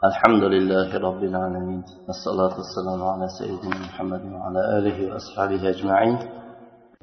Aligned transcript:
الحمد 0.00 0.43
لله 0.43 0.89
رب 1.07 1.23
العالمين 1.23 1.83
والصلاة 2.07 2.53
والسلام 2.59 3.01
على 3.13 3.27
سيدنا 3.39 3.75
محمد 3.87 4.23
وعلى 4.33 4.61
آله 4.77 4.97
وأصحابه 5.09 5.69
أجمعين 5.69 6.17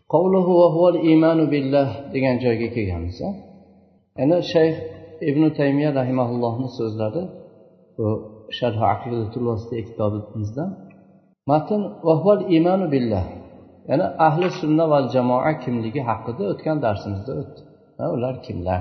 قوله 0.09 0.47
وهو 0.63 0.89
الإيمان 0.89 1.51
بالله 1.51 1.89
degan 2.13 2.37
joyga 2.45 2.69
kelganmiz 2.75 3.19
yana 4.19 4.43
shayx 4.53 4.75
ibn 5.31 5.43
taymiya 5.59 5.91
rahimaullohni 6.01 6.69
so'zlari 6.79 7.23
bu 7.97 8.07
sharh 8.59 8.81
aqidatul 8.95 9.45
vasita 9.51 9.77
kitobimizda 9.89 10.65
matn 11.51 11.81
vahval 12.09 12.41
imanu 12.59 12.87
billah 12.95 13.25
yana 13.91 14.07
ahli 14.29 14.49
sunna 14.61 14.85
val 14.93 15.07
jamoa 15.15 15.53
kimligi 15.63 16.01
haqida 16.11 16.43
o'tgan 16.53 16.77
darsimizda 16.85 17.33
o'tdi 17.43 17.61
ular 18.15 18.35
kimlar 18.47 18.81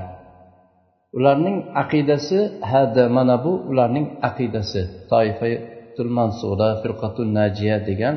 Ularning 1.17 1.57
aqidasi 1.81 2.39
hada 2.71 3.03
mana 3.17 3.35
bu 3.43 3.51
ularning 3.71 4.07
aqidasi. 4.29 4.81
Toifatul 5.11 6.11
mansura 6.17 6.69
firqatul 6.81 7.29
najiya 7.39 7.77
degan 7.89 8.15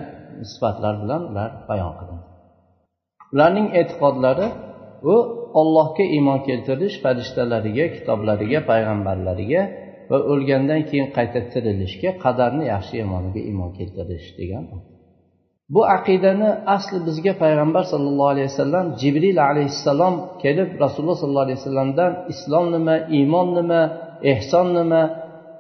sifatlar 0.51 0.95
bilan 1.03 1.23
ular 1.31 1.51
bayon 1.69 1.93
qilindi. 1.99 2.25
Ularning 3.35 3.69
e'tiqodlari 3.81 4.49
bu 5.05 5.17
ollohga 5.61 6.05
iymon 6.17 6.41
keltirish 6.49 6.97
farishtalariga 7.05 7.85
kitoblariga 7.97 8.61
payg'ambarlariga 8.71 9.63
va 10.11 10.19
o'lgandan 10.33 10.81
keyin 10.89 11.09
qayta 11.17 11.41
tirilishga 11.53 12.11
qadarni 12.25 12.65
yaxshi 12.75 12.95
yomoniga 13.03 13.41
iymon 13.51 13.71
keltirish 13.79 14.29
degan. 14.41 14.65
bu 15.74 15.82
aqidani 15.98 16.50
asli 16.76 16.98
bizga 17.08 17.34
payg'ambar 17.44 17.84
sallallohu 17.94 18.30
alayhi 18.34 18.50
vasallam 18.52 18.86
jibril 19.02 19.40
alayhissalom 19.50 20.16
kelib 20.44 20.70
rasululloh 20.84 21.18
sollallohu 21.22 21.46
alayhi 21.48 21.60
vasallamdan 21.62 22.12
islom 22.34 22.66
nima 22.76 22.96
iymon 23.18 23.48
nima 23.58 23.82
ehson 24.34 24.68
nima 24.80 25.02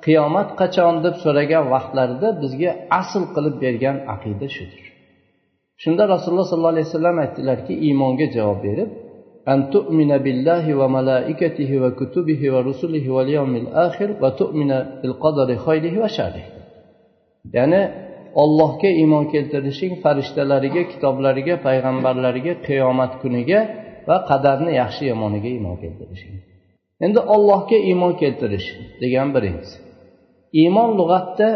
qiyomat 0.05 0.50
qachon 0.62 0.95
deb 1.05 1.16
so'ragan 1.23 1.64
vaqtlarida 1.73 2.27
bizga 2.44 2.72
asl 3.00 3.23
qilib 3.36 3.55
bergan 3.64 3.98
aqida 4.14 4.48
shudir 4.56 4.84
shunda 5.84 6.03
rasululloh 6.14 6.48
sollallohu 6.52 6.75
alayhi 6.75 6.89
vasallam 6.89 7.17
aytdilarki 7.25 7.73
iymonga 7.86 8.28
javob 8.38 8.59
berib 8.67 8.92
أن 9.53 9.59
تؤمن 9.75 10.11
بالله 10.25 10.66
وملائكته 10.75 11.72
وكتبه 11.84 12.42
ورسله 12.53 13.06
واليوم 13.16 13.56
الآخر 13.56 14.09
وتؤمن 14.22 14.72
بالقدر 15.02 15.50
خيره 15.66 15.94
وشره 16.03 16.45
يعني 17.53 17.81
ollohga 18.42 18.91
iymon 19.03 19.25
keltirishing 19.33 19.95
farishtalariga 20.05 20.83
kitoblariga 20.92 21.55
payg'ambarlariga 21.67 22.55
qiyomat 22.67 23.12
kuniga 23.23 23.61
va 24.09 24.17
qadarni 24.31 24.73
yaxshi 24.83 25.03
yomoniga 25.11 25.48
iymon 25.56 25.77
keltirishing. 25.83 26.34
Endi 27.05 27.20
ollohga 27.34 27.78
iymon 27.91 28.12
keltirish 28.23 28.69
degan 29.03 29.28
birinchisi. 29.34 29.77
Iymon 30.62 30.91
lug'atda 31.01 31.48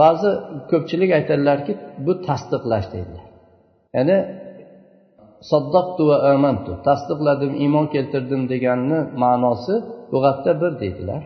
ba'zi 0.00 0.30
ko'pchilik 0.70 1.10
aytadilarki 1.18 1.72
bu 2.04 2.12
tasdiqlash 2.26 2.86
deydilar. 2.94 3.26
Ya'ni 3.96 4.18
soddaqtu 5.50 6.02
va 6.10 6.16
amantu 6.34 6.72
tasdiqladim 6.88 7.52
iymon 7.64 7.86
keltirdim 7.94 8.42
deganni 8.52 8.98
ma'nosi 9.22 9.74
lug'atda 10.12 10.52
bir 10.62 10.72
deydilar. 10.82 11.22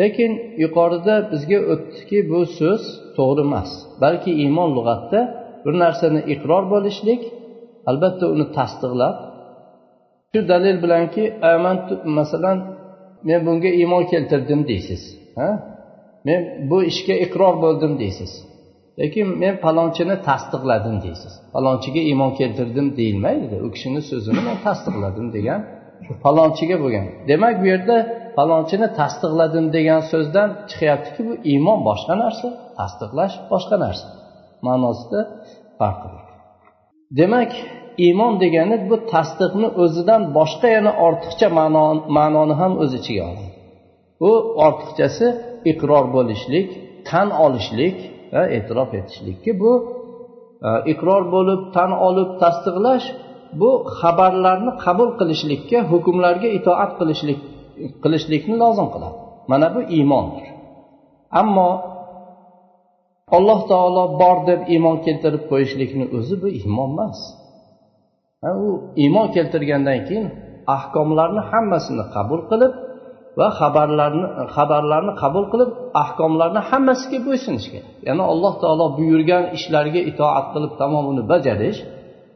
Lekin 0.00 0.32
yuqorida 0.62 1.14
bizga 1.32 1.58
o'tdiki 1.72 2.18
bu 2.30 2.40
so'z 2.58 2.82
to'g'ri 3.16 3.42
emas. 3.48 3.70
Balki 4.02 4.30
iymon 4.44 4.70
lug'atda 4.76 5.20
bir 5.64 5.74
narsani 5.84 6.20
iqror 6.34 6.64
bo'lishlik 6.72 7.22
albatta 7.90 8.24
uni 8.34 8.46
tasdiqlab 8.56 9.16
shu 10.32 10.40
dalil 10.52 10.76
bilanki 10.84 11.24
amantu 11.54 11.94
masalan 12.18 12.58
men 13.28 13.40
bunga 13.46 13.70
iymon 13.80 14.04
keltirdim 14.12 14.60
deysiz 14.70 15.02
ha? 15.40 15.48
Men 16.28 16.40
bu 16.70 16.78
ishga 16.90 17.14
iqror 17.26 17.54
bo'ldim 17.64 17.92
deysiz. 18.02 18.32
Lekin 19.00 19.26
men 19.42 19.54
palonchini 19.64 20.16
tasdiqladim 20.28 20.96
deysiz. 21.04 21.32
Palonchiga 21.54 22.02
iymon 22.10 22.32
keltirdim 22.40 22.86
deyilmaydi. 22.98 23.56
U 23.66 23.68
kishini 23.74 24.02
so'zini 24.10 24.40
men 24.48 24.56
tasdiqladim 24.66 25.26
degan 25.36 25.60
falonchiga 26.22 26.76
bo'lgan. 26.82 27.06
Demak 27.30 27.54
bu 27.62 27.66
yerda 27.72 27.96
falonchini 28.36 28.88
tasdiqladim 29.00 29.66
degan 29.76 30.00
so'zdan 30.12 30.48
chiqyaptiki 30.70 31.20
bu 31.28 31.34
iymon 31.52 31.78
boshqa 31.88 32.14
narsa 32.22 32.46
tasdiqlash 32.78 33.34
boshqa 33.52 33.76
narsa. 33.84 34.06
Ma'nosida 34.66 35.20
farqi 35.80 36.08
bor 36.12 36.24
demak 37.18 37.52
iymon 38.06 38.32
degani 38.42 38.76
bu 38.90 38.96
tasdiqni 39.14 39.68
o'zidan 39.82 40.22
boshqa 40.38 40.68
yana 40.76 40.92
ortiqcha 41.06 41.48
ma'noni 42.16 42.54
ham 42.60 42.72
o'z 42.82 42.92
ichiga 43.00 43.22
oladi. 43.30 43.50
Bu 44.22 44.32
ortiqchasi 44.66 45.26
iqror 45.72 46.04
bo'lishlik 46.16 46.68
tan 47.08 47.28
olishlik 47.44 47.96
va 48.34 48.42
e'tirof 48.56 48.90
etishlikki 49.00 49.52
bu 49.62 49.72
e, 50.68 50.70
iqror 50.92 51.22
bo'lib 51.34 51.60
tan 51.76 51.90
olib 52.08 52.30
tasdiqlash 52.42 53.06
bu 53.60 53.70
xabarlarni 53.98 54.72
qabul 54.84 55.10
qilishlikka 55.20 55.78
hukmlarga 55.90 56.48
itoat 56.58 56.90
qilishlik 57.00 57.40
qilishlikni 58.02 58.56
lozim 58.62 58.88
qiladi. 58.94 59.16
Mana 59.50 59.66
bu 59.74 59.80
iymondir. 59.96 60.46
Ammo 61.40 61.70
alloh 63.36 63.60
taolo 63.70 64.04
bor 64.22 64.38
deb 64.50 64.60
iymon 64.74 64.96
keltirib 65.06 65.42
qo'yishlikni 65.50 66.04
o'zi 66.18 66.34
bu 66.42 66.48
iymon 66.60 66.88
emas. 66.94 67.18
U 68.66 68.68
iymon 69.02 69.26
keltirgandan 69.34 70.00
keyin 70.08 70.26
ahkomlarni 70.76 71.42
hammasini 71.50 72.04
qabul 72.14 72.40
qilib 72.50 72.72
va 73.38 73.48
xabarlarni 73.58 74.26
xabarlarni 74.54 75.12
qabul 75.22 75.44
qilib 75.52 75.70
ahkomlarni 76.02 76.60
hammasiga 76.70 77.18
bo'ysunish 77.26 77.66
kerak 77.72 77.92
ya'ni 78.08 78.24
alloh 78.32 78.54
taolo 78.62 78.86
buyurgan 78.98 79.44
ishlarga 79.56 80.00
itoat 80.10 80.46
qilib 80.54 80.72
tamom 80.80 81.04
uni 81.12 81.22
bajarish 81.32 81.80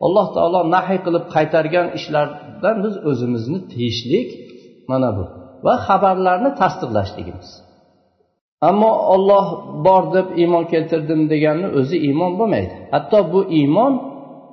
alloh 0.07 0.27
taolo 0.37 0.61
nahiy 0.75 0.99
qilib 1.07 1.25
qaytargan 1.35 1.87
ishlardan 1.99 2.77
biz 2.85 2.95
o'zimizni 3.11 3.61
tiyishlik 3.73 4.29
mana 4.91 5.11
bu. 5.17 5.25
Va 5.67 5.75
xabarlarni 5.87 6.51
tasdiqlashligimiz. 6.61 7.49
Ammo 8.69 8.93
olloh 9.15 9.47
bor 9.87 10.05
deb 10.17 10.29
iymon 10.43 10.65
keltirdim 10.73 11.21
deganni 11.33 11.69
o'zi 11.79 11.97
iymon 12.09 12.33
bo'lmaydi. 12.39 12.75
Hatto 12.95 13.19
bu 13.33 13.41
iymon 13.61 13.93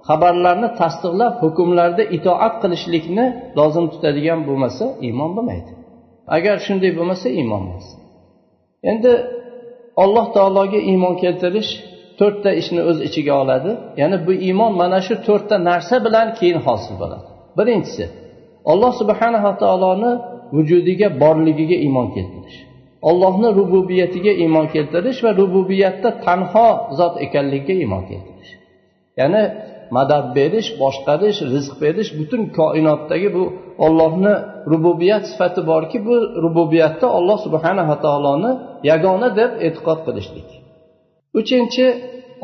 xabarlarni 0.08 0.70
tasdiqlab 0.82 1.34
hukmlarda 1.44 2.04
itoat 2.18 2.56
qilishlikni 2.62 3.26
lozim 3.58 3.86
tutadigan 3.94 4.40
bo'lmasa 4.48 4.86
iymon 5.08 5.32
bo'lmaydi. 5.38 5.72
Agar 6.36 6.56
shunday 6.66 6.92
bo'lmasa 6.98 7.28
iymon 7.40 7.62
emas 7.70 7.88
endi 8.92 9.12
alloh 10.04 10.26
taologa 10.36 10.80
iymon 10.92 11.16
keltirish 11.24 11.72
to'rtta 12.22 12.50
ishni 12.62 12.82
o'z 12.90 12.98
ichiga 13.08 13.34
oladi. 13.44 13.72
Ya'ni 14.02 14.18
bu 14.26 14.34
iymon 14.48 14.72
mana 14.82 15.00
shu 15.08 15.14
to'rtta 15.28 15.56
narsa 15.70 15.96
bilan 16.06 16.28
keyin 16.40 16.60
hosil 16.68 16.96
bo'ladi. 17.02 17.26
Birinchisi 17.58 18.06
alloh 18.72 18.92
subhanava 19.02 19.52
taoloni 19.64 20.12
vujudiga 20.56 21.08
borligiga 21.22 21.78
iymon 21.86 22.08
keltirish. 22.16 22.58
Ollohni 23.10 23.50
rububiyatiga 23.60 24.34
iymon 24.44 24.66
keltirish 24.74 25.20
va 25.26 25.32
rububiyatda 25.42 26.10
tanho 26.26 26.68
zot 27.00 27.14
ekanligiga 27.26 27.74
iymon 27.84 28.04
keltirish. 28.10 28.52
Ya'ni 29.20 29.44
madad 29.98 30.26
berish 30.38 30.70
boshqarish 30.82 31.40
rizq 31.54 31.74
berish 31.84 32.10
butun 32.20 32.42
koinotdagi 32.58 33.30
bu 33.36 33.44
ollohni 33.86 34.34
rububiyat 34.72 35.24
sifati 35.32 35.62
borki 35.72 35.98
bu 36.08 36.16
rububiyatda 36.44 37.08
olloh 37.18 37.38
subhanava 37.46 37.96
taoloni 38.06 38.52
yagona 38.90 39.28
deb 39.40 39.52
e'tiqod 39.68 40.00
qilishlik. 40.08 40.50
Uchinchi 41.40 41.86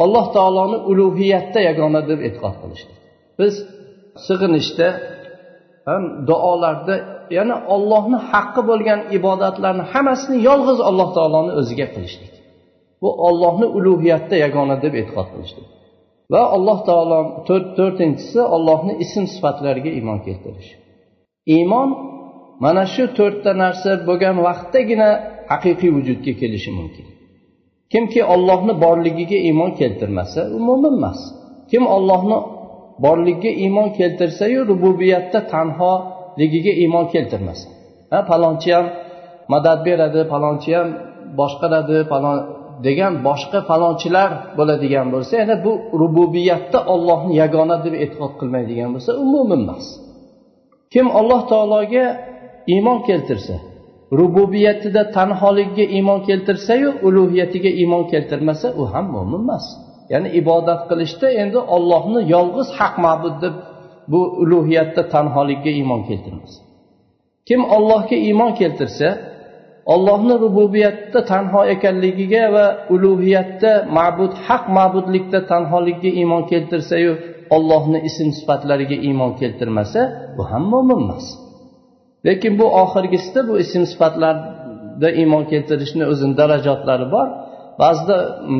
alloh 0.03 0.25
taoloni 0.35 0.77
ulug'iyatda 0.91 1.59
yagona 1.69 2.01
deb 2.09 2.19
e'tiqod 2.27 2.55
qilishlik 2.61 2.97
biz 3.39 3.53
sig'inishda 4.27 4.87
ham 5.89 6.03
duolarda 6.29 6.95
ya'ni 7.37 7.55
ollohni 7.75 8.19
haqqi 8.31 8.61
bo'lgan 8.69 8.99
ibodatlarni 9.17 9.83
hammasini 9.93 10.37
yolg'iz 10.49 10.79
alloh 10.89 11.09
taoloni 11.17 11.51
o'ziga 11.59 11.87
qilishlik. 11.93 12.33
Bu 13.01 13.09
ollohni 13.27 13.67
ulug'iyatda 13.77 14.35
yagona 14.45 14.75
deb 14.85 14.93
e'tiqod 15.01 15.27
qilishlik 15.33 15.67
va 16.33 16.41
alloh 16.55 16.79
taolo 16.89 17.19
to'rtinchisi 17.77 18.41
ollohni 18.55 18.93
ism 19.03 19.23
sifatlariga 19.33 19.91
iymon 19.97 20.19
keltirish. 20.27 20.71
Iymon 21.55 21.89
mana 22.63 22.83
shu 22.93 23.03
to'rtta 23.17 23.51
narsa 23.63 23.91
bo'lgan 24.07 24.35
vaqtdagina 24.47 25.09
haqiqiy 25.51 25.91
vujudga 25.97 26.33
kelishi 26.41 26.71
mumkin. 26.79 27.05
Kimki 27.91 28.21
ollohni 28.33 28.73
borligiga 28.83 29.37
iymon 29.47 29.71
keltirmasa 29.79 30.41
u 30.55 30.59
mo'min 30.67 30.93
emas. 30.99 31.19
Kim 31.71 31.83
ollohni 31.95 32.37
borligiga 33.05 33.51
iymon 33.63 33.89
keltirsayu 33.97 34.59
rububiyatda 34.71 35.39
tanholigiga 35.53 36.73
iymon 36.83 37.05
keltirmasa 37.13 37.67
ha 38.11 38.19
palonchi 38.29 38.69
ham 38.75 38.85
madad 39.53 39.79
beradi 39.87 40.21
palonchi 40.33 40.71
ham 40.77 40.87
boshqaradi 41.39 41.97
palon 42.11 42.37
degan 42.87 43.13
boshqa 43.27 43.59
falonchilar 43.69 44.29
bo'ladigan 44.57 45.07
bo'lsa 45.13 45.33
yana 45.41 45.55
bu 45.65 45.73
rububiyatda 46.01 46.79
ollohni 46.93 47.33
yagona 47.41 47.77
deb 47.85 47.93
e'tiqod 48.03 48.33
qilmaydigan 48.39 48.89
bo'lsa 48.95 49.11
u 49.21 49.23
mo'min 49.33 49.59
emas. 49.65 49.85
Kim 50.93 51.07
alloh 51.19 51.41
taologa 51.51 52.05
iymon 52.73 52.99
keltirsa 53.07 53.55
rububiyatida 54.19 55.01
tanholigiga 55.17 55.85
iymon 55.95 56.19
keltirsayu 56.27 56.89
ulug'iyatiga 57.07 57.71
iymon 57.81 58.03
keltirmasa 58.11 58.67
u 58.81 58.83
ham 58.93 59.05
mo'min 59.15 59.41
emas. 59.45 59.65
Ya'ni 60.11 60.29
ibodat 60.41 60.81
qilishda 60.89 61.27
endi 61.41 61.59
ollohni 61.75 62.21
yolg'iz 62.33 62.69
haq 62.79 62.93
ma'bud 63.05 63.35
deb 63.43 63.55
bu 64.11 64.21
ulug'iyatda 64.43 65.01
tanholikka 65.13 65.71
iymon 65.79 66.01
keltirmasa 66.09 66.59
kim 67.47 67.61
ollohga 67.75 68.17
iymon 68.27 68.51
keltirsa 68.59 69.09
ollohni 69.93 70.35
rububiyatda 70.43 71.19
tanho 71.31 71.61
ekanligiga 71.73 72.43
va 72.55 72.65
ulug'iyatda 72.95 73.71
ma'bud 73.97 74.33
haq 74.47 74.63
ma'budlikda 74.77 75.39
tanholikka 75.51 76.09
iymon 76.19 76.43
keltirsayu 76.51 77.13
ollohni 77.55 77.99
ism 78.09 78.29
sifatlariga 78.37 78.97
iymon 79.07 79.31
keltirmasa 79.39 80.01
bu 80.37 80.43
ham 80.51 80.63
mo'min 80.73 80.99
emas. 81.05 81.25
Lekin 82.25 82.53
bu 82.59 82.65
oxirgisida 82.83 83.39
bu 83.49 83.53
ism 83.63 83.83
sifatlarda 83.91 85.09
iymon 85.21 85.43
keltirishni 85.51 86.03
o'zini 86.11 86.33
darajotlari 86.41 87.07
bor. 87.15 87.27
Ba'zida 87.81 88.17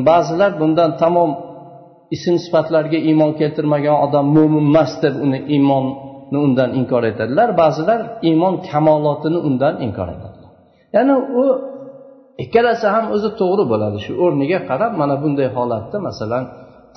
ba'zilar 0.08 0.50
bundan 0.60 0.90
tamom 1.02 1.30
ism 2.16 2.34
sifatlarga 2.44 2.98
iymon 3.08 3.32
keltirmagan 3.40 3.96
odam 4.06 4.26
mo'min 4.36 4.64
emas 4.70 4.92
deb 5.02 5.14
uni 5.24 5.38
iymonni 5.54 6.38
undan 6.46 6.70
inkor 6.80 7.02
etadilar. 7.12 7.48
Ba'zilar 7.62 8.00
iymon 8.28 8.54
kamolotini 8.70 9.38
undan 9.48 9.74
inkor 9.86 10.08
etadilar. 10.14 10.52
Ya'ni 10.94 11.14
u 11.42 11.44
ikkalasi 12.44 12.86
ham 12.94 13.04
o'zi 13.14 13.28
to'g'ri 13.40 13.64
bo'ladi. 13.72 13.98
Shu 14.04 14.12
o'rniga 14.24 14.58
qarab 14.70 14.92
mana 15.00 15.14
bunday 15.22 15.48
holatda 15.56 15.96
masalan 16.08 16.44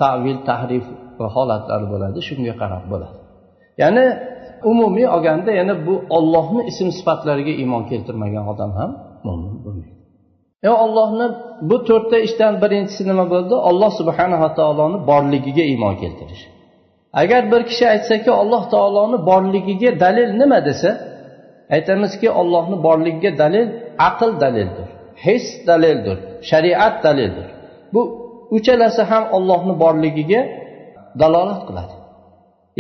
tavil 0.02 0.38
tahrif 0.50 0.86
va 1.20 1.28
holatlari 1.36 1.86
bo'ladi. 1.94 2.20
Shunga 2.28 2.54
qarab 2.62 2.84
bo'ladi. 2.92 3.18
Ya'ni 3.82 4.06
umumiy 4.72 5.08
olganda 5.16 5.52
yana 5.60 5.74
bu 5.88 5.94
ollohni 6.18 6.62
ism 6.72 6.88
sifatlariga 6.98 7.54
iymon 7.62 7.84
keltirmagan 7.90 8.46
odam 8.54 8.72
ham 8.80 8.92
mo'min 9.26 9.54
bo'lmaydi. 9.66 10.02
E 10.68 10.70
ollohni 10.84 11.28
bu 11.70 11.78
to'rtta 11.88 12.18
ishdan 12.28 12.54
birinchisi 12.64 13.04
nima 13.10 13.26
bo'ldi? 13.34 13.56
Olloh 13.70 13.92
subhanava 14.00 14.50
taoloni 14.60 14.98
borligiga 15.10 15.64
iymon 15.72 15.96
keltirish. 16.02 16.44
Agar 17.22 17.42
bir 17.52 17.62
kishi 17.70 17.86
aytsaki 17.94 18.32
alloh 18.42 18.64
taoloni 18.74 19.18
borligiga 19.30 19.92
dalil 20.04 20.30
nima 20.42 20.60
desa 20.68 20.90
aytamizki 21.76 22.28
ollohni 22.42 22.78
borligiga 22.88 23.32
dalil 23.42 23.68
aql 24.10 24.32
dalildir 24.44 24.88
his 25.26 25.46
dalildir 25.68 26.18
shariat 26.50 26.96
dalildir. 27.06 27.48
Bu 27.94 28.02
uchalasi 28.58 29.02
ham 29.12 29.24
ollohni 29.38 29.74
borligiga 29.84 30.42
dalolat 31.22 31.62
qiladi. 31.68 31.94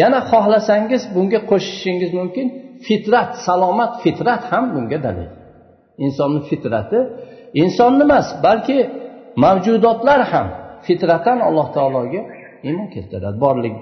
Yana 0.01 0.19
xohlasangiz 0.31 1.01
bunga 1.15 1.39
qo'shishingiz 1.51 2.11
mumkin. 2.19 2.47
Fitrat 2.87 3.31
salomat 3.45 3.91
fitrat 4.03 4.43
ham 4.51 4.65
bunga 4.75 4.99
dalil. 5.05 5.29
Insonni 6.05 6.41
fitrati 6.49 6.99
insonni 7.63 8.03
emas 8.07 8.27
balki 8.45 8.77
mavjudotlar 9.43 10.21
ham 10.31 10.47
fitratan 10.87 11.37
alloh 11.47 11.67
taologa 11.75 12.21
iymon 12.67 12.87
keltiradi 12.95 13.37
borlik 13.45 13.75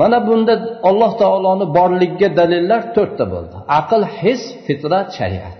mana 0.00 0.18
bunda 0.28 0.54
alloh 0.88 1.12
taoloni 1.22 1.66
borligiga 1.78 2.28
dalillar 2.40 2.80
to'rtta 2.96 3.24
bo'ldi. 3.34 3.56
Aql 3.80 4.02
his 4.20 4.42
fitrat 4.66 5.08
shariat. 5.18 5.54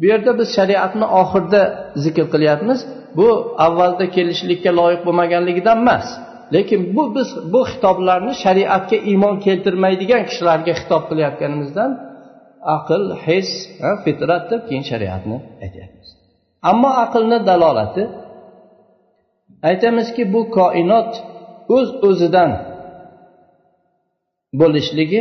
Bu 0.00 0.04
yerda 0.12 0.30
biz 0.38 0.48
shariatni 0.58 1.06
oxirida 1.20 1.62
zikr 2.04 2.24
qilyapmiz. 2.34 2.78
Bu 3.18 3.28
avvalda 3.66 4.04
kelishlikka 4.16 4.70
loyiq 4.80 5.00
bo'lmaganligidan 5.06 5.78
emas. 5.84 6.06
Lekin 6.54 6.80
bu 6.96 7.02
biz 7.16 7.28
bu 7.52 7.60
xitoblarni 7.70 8.32
shariatga 8.44 8.96
iymon 9.10 9.36
keltirmaydigan 9.46 10.22
kishilarga 10.28 10.72
xitob 10.80 11.02
qilayotganimizdan 11.10 11.90
aql 12.76 13.02
his 13.24 13.48
fitrat 14.04 14.44
deb 14.50 14.62
keyin 14.68 14.84
shariatni 14.90 15.36
aytyapmiz. 15.64 16.08
Ammo 16.70 16.90
aqlni 17.04 17.38
dalolati 17.48 18.04
aytamizki 19.70 20.22
bu 20.34 20.40
koinot 20.58 21.10
o'z 21.76 21.88
uz 21.94 22.04
o'zidan 22.08 22.50
bo'lishligi 24.60 25.20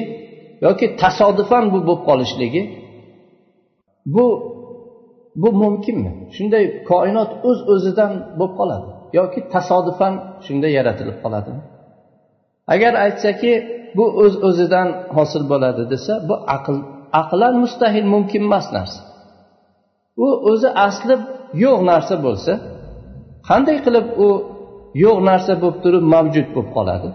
yoki 0.65 0.85
tasodifan 1.01 1.65
bu 1.73 1.79
bo'lib 1.87 2.01
qolishligi 2.09 2.61
bu 4.13 4.25
bu 5.41 5.49
mumkinmi? 5.63 6.11
Shunday 6.35 6.63
koinot 6.91 7.31
o'z 7.49 7.59
uz 7.61 7.69
o'zidan 7.73 8.11
bo'lib 8.39 8.55
qoladi. 8.59 8.89
Yoki 9.17 9.39
tasodifan 9.53 10.13
shunday 10.45 10.71
yaratilib 10.79 11.17
qoladimi? 11.23 11.61
Agar 12.73 12.93
aytsaki 13.05 13.51
bu 13.97 14.05
o'z 14.23 14.33
öz 14.35 14.43
o'zidan 14.47 14.87
hosil 15.15 15.43
bo'ladi 15.51 15.83
desa 15.93 16.13
bu 16.29 16.35
aql 16.55 16.75
aqlan 17.21 17.55
mustahil 17.63 18.05
mumkin 18.13 18.41
emas 18.49 18.67
narsa. 18.77 19.01
U 20.25 20.27
o'zi 20.51 20.69
asli 20.87 21.15
yo'q 21.63 21.79
narsa 21.91 22.15
bo'lsa 22.25 22.53
qanday 23.49 23.77
qilib 23.85 24.05
u 24.25 24.27
yo'q 25.05 25.17
narsa 25.29 25.53
bo'lib 25.61 25.77
turib 25.83 26.03
mavjud 26.13 26.47
bo'lib 26.55 26.71
qoladi? 26.77 27.09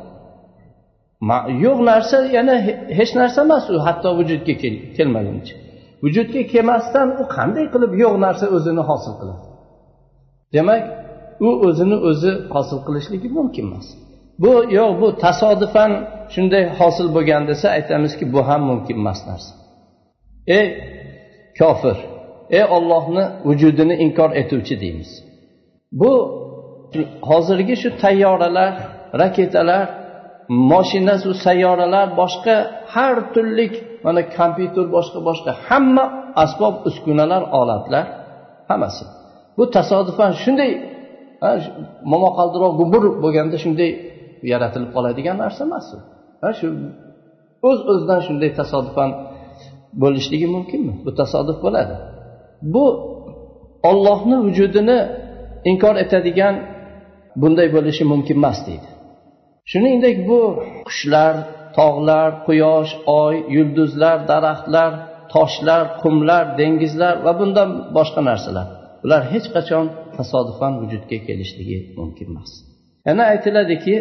Yo'q 1.64 1.78
narsa 1.90 2.16
yana 2.36 2.54
hech 2.98 3.12
narsa 3.20 3.38
emas 3.46 3.64
u 3.74 3.76
hatto 3.86 4.08
vujudga 4.18 4.54
kelmaguncha. 4.96 5.54
Vujudga 6.04 6.42
kelmasdan 6.52 7.08
u 7.20 7.22
qanday 7.36 7.66
qilib 7.74 7.92
yo'q 8.02 8.14
narsa 8.26 8.44
o'zini 8.56 8.82
hosil 8.90 9.12
qiladi? 9.20 9.44
Demak 10.56 10.82
u 11.46 11.48
o'zini 11.66 11.96
o'zi 12.10 12.32
hosil 12.54 12.78
qilishligi 12.86 13.28
mumkin 13.38 13.64
emas. 13.68 13.86
Bu 14.42 14.52
yo'q 14.78 14.90
bu 15.00 15.08
tasodifan 15.24 15.92
shunday 16.34 16.64
hosil 16.78 17.08
bo'lgan 17.16 17.42
desa 17.50 17.66
aytamizki 17.78 18.24
bu 18.34 18.40
ham 18.48 18.62
mumkin 18.70 18.96
emas 19.02 19.20
narsa. 19.28 19.52
Ey 20.58 20.66
kofir 21.58 21.96
ey 22.58 22.64
ollohni 22.76 23.24
vujudini 23.48 23.94
inkor 24.04 24.30
etuvchi 24.40 24.74
deymiz. 24.82 25.10
Bu 26.00 26.12
hozirgi 27.30 27.76
shu 27.82 27.88
tayyoralar 28.02 28.72
raketalar 29.22 29.84
moshinasi 30.72 31.30
sayyoralar 31.44 32.06
boshqa 32.20 32.56
har 32.94 33.16
turlik 33.34 33.74
mana 34.06 34.22
kompyuter 34.36 34.86
boshqa 34.96 35.18
boshqa 35.28 35.52
hamma 35.68 36.04
asbob 36.44 36.74
uskunalar 36.88 37.42
olatlar 37.60 38.04
hammasi. 38.70 39.04
Bu 39.58 39.64
tasodifan 39.76 40.32
shunday 40.42 40.70
momaqaldiroq 42.12 42.72
gumur 42.80 43.04
bo'lganda 43.24 43.56
shunday 43.64 43.90
yaratilib 44.52 44.90
qoladigan 44.96 45.36
narsa 45.44 45.60
emas 45.68 45.86
u. 45.96 45.98
Shu 46.58 46.66
o'z 47.68 47.78
o'zidan 47.90 48.20
shunday 48.26 48.50
tasodifan 48.60 49.10
bo'lishligi 50.02 50.48
mumkinmi? 50.56 50.92
Bu 51.04 51.10
tasodif 51.20 51.58
bo'ladi. 51.64 51.94
Bu 52.74 52.84
ollohni 53.90 54.36
vujudini 54.46 54.98
inkor 55.70 55.94
etadigan 56.04 56.54
bunday 57.42 57.68
bo'lishi 57.76 58.04
mumkin 58.12 58.36
emas 58.40 58.58
deydi. 58.68 58.88
Shuningdek 59.70 60.16
bu 60.28 60.40
qushlar 60.86 61.34
tog'lar 61.78 62.28
quyosh 62.46 62.92
oy 63.22 63.34
yulduzlar 63.56 64.16
daraxtlar 64.30 64.92
toshlar 65.34 65.82
qumlar 66.02 66.44
dengizlar 66.60 67.14
va 67.24 67.32
bundan 67.40 67.68
boshqa 67.96 68.20
narsalar. 68.30 68.66
Bular 69.02 69.22
hech 69.32 69.46
qachon 69.56 69.84
tasodifan 70.16 70.72
vujudga 70.80 71.18
kelishligi 71.26 71.78
mumkin 71.98 72.26
emas. 72.32 72.50
Yana 73.08 73.22
aytiladiki 73.32 73.94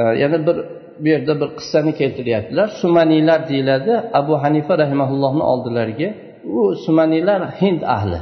e, 0.00 0.02
yana 0.22 0.38
bir 0.46 0.56
bu 1.02 1.06
yerda 1.14 1.34
bir 1.40 1.48
qissani 1.58 1.92
keltiryaptilar. 2.00 2.68
Sumaniylar 2.82 3.40
deyiladi. 3.50 3.92
Abu 4.20 4.34
hanifa 4.42 4.74
rahimaullohni 4.82 5.44
oldilariga 5.52 6.10
u 6.58 6.60
sumaniylar 6.84 7.40
hind 7.60 7.82
ahli. 7.96 8.20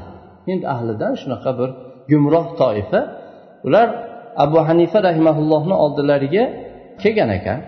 Hind 0.48 0.62
ahlidan 0.74 1.14
shunaqa 1.22 1.50
bir 1.58 1.70
gumroh 2.10 2.46
toifa. 2.60 3.00
Ular 3.66 3.88
abu 4.44 4.58
hanifa 4.68 4.98
rahimaullohni 5.08 5.74
oldilariga 5.84 6.44
kelgan 7.02 7.30
ekan. 7.38 7.60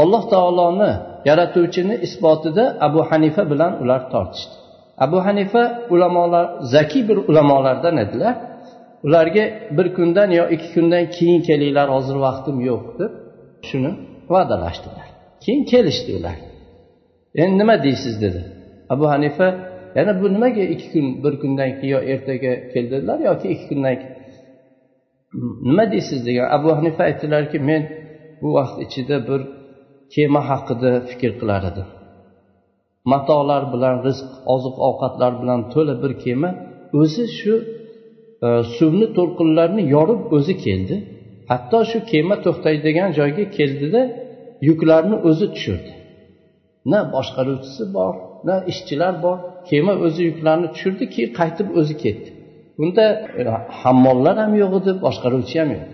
Alloh 0.00 0.22
taoloni 0.34 0.90
yaratuvchini 1.28 1.94
isbotida 2.06 2.64
abu 2.86 3.00
hanifa 3.10 3.42
bilan 3.50 3.72
ular 3.82 4.00
tortishdi. 4.14 4.61
Abu 5.04 5.18
hanifa 5.26 5.62
ulamolar 5.94 6.46
zakiy 6.74 7.02
bir 7.08 7.16
ulamolardan 7.30 7.96
edilar. 8.04 8.34
Ularga 9.06 9.44
bir 9.76 9.86
kundan 9.96 10.30
yo 10.38 10.44
ikki 10.54 10.68
kundan 10.74 11.04
keyin 11.16 11.40
kelinglar 11.48 11.88
hozir 11.96 12.16
vaqtim 12.26 12.56
yo'q 12.68 12.84
deb 13.00 13.12
shuni 13.68 13.90
va'dalashdilar. 14.32 15.06
Keyin 15.44 15.64
kelishdi 15.72 16.10
ular 16.18 16.36
endi 17.42 17.54
nima 17.60 17.76
deysiz? 17.86 18.14
dedi. 18.24 18.40
Abu 18.92 19.04
hanifa 19.14 19.46
yana 19.96 20.12
bu 20.22 20.26
nimaga 20.34 20.64
ikki 20.74 20.88
kun 20.92 21.06
bir 21.24 21.34
kundan 21.42 21.70
keyin 21.78 21.92
yo 21.94 22.00
ertaga 22.12 22.52
kel 22.72 22.86
dedilar 22.92 23.18
yoki 23.28 23.46
ikki 23.54 23.66
kundan 23.70 23.94
keyin? 24.00 24.16
Nima 25.68 25.84
deysiz? 25.92 26.20
degan. 26.26 26.46
Abu 26.56 26.68
hanifa 26.78 27.02
aytdilarki 27.08 27.58
men 27.68 27.82
bu 28.42 28.48
vaqt 28.56 28.76
ichida 28.84 29.16
bir 29.28 29.40
kema 30.14 30.40
haqida 30.50 30.90
fikr 31.10 31.30
qilar 31.40 31.62
edim. 31.70 31.88
Matolar 33.10 33.62
bilan 33.72 33.96
rizq 34.06 34.28
oziq 34.54 34.76
ovqatlar 34.88 35.32
bilan 35.40 35.60
to'la 35.72 35.94
bir 36.02 36.12
kema 36.24 36.50
o'zi 37.00 37.24
shu 37.38 37.54
e, 38.46 38.48
suvni 38.76 39.06
to'lqinlarni 39.16 39.82
yorib 39.94 40.22
o'zi 40.36 40.54
keldi. 40.64 40.96
Hatto 41.50 41.78
shu 41.90 41.98
kema 42.12 42.36
to'xtaydigan 42.44 43.10
joyga 43.18 43.44
keldida 43.56 44.02
yuklarni 44.68 45.16
o'zi 45.28 45.46
tushirdi. 45.54 45.92
Na 46.92 47.00
boshqaruvchisi 47.14 47.84
bor 47.96 48.14
na 48.48 48.56
ishchilar 48.72 49.14
bor. 49.24 49.38
Kema 49.70 49.94
o'zi 50.06 50.22
yuklarni 50.30 50.68
tushirdi 50.74 51.04
keyin 51.14 51.30
qaytib 51.40 51.68
o'zi 51.80 51.94
ketdi. 52.04 52.28
Bunda 52.78 53.04
e, 53.40 53.42
hammollar 53.80 54.36
ham 54.42 54.52
yo'q 54.62 54.72
edi 54.80 54.92
boshqaruvchi 55.04 55.56
ham 55.60 55.70
yo'q. 55.76 55.86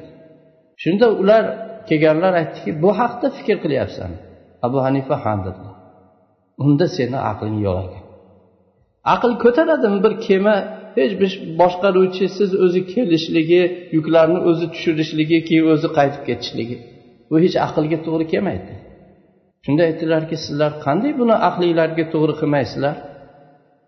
Shunda 0.83 1.07
ular 1.23 1.45
kelganlar 1.88 2.33
aytdiki 2.41 2.71
bu 2.83 2.91
haqda 3.00 3.27
fikr 3.37 3.57
qilyapsan. 3.65 4.11
Abu 4.67 4.79
hanifa 4.87 5.15
ha 5.25 5.35
dedilar 5.47 5.77
unda 6.65 6.87
seni 6.97 7.19
aqling 7.31 7.57
yo'q 7.67 7.79
ekan. 7.87 8.05
Aql 9.15 9.33
ko'taradimi 9.45 9.99
bir 10.05 10.15
kema 10.27 10.57
hech 10.99 11.12
bir 11.21 11.31
boshqaruvchisiz 11.61 12.50
o'zi 12.65 12.81
kelishligi 12.93 13.62
yuklarni 13.97 14.38
o'zi 14.50 14.67
tushirishligi 14.75 15.38
keyin 15.49 15.67
o'zi 15.75 15.88
qaytib 15.99 16.23
ketishligi. 16.29 16.77
Bu 17.31 17.37
hech 17.45 17.57
aqlga 17.67 17.99
to'g'ri 18.07 18.27
kelmaydi. 18.33 18.73
Shunda 19.65 19.83
aytdilarki 19.88 20.37
sizlar 20.45 20.73
qanday 20.85 21.12
buni 21.21 21.37
aqlinglarga 21.49 22.05
to'g'ri 22.12 22.35
qilmaysizlar? 22.41 22.97